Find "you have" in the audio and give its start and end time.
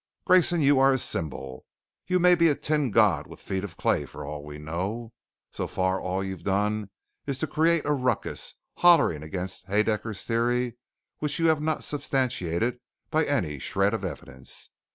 11.37-11.61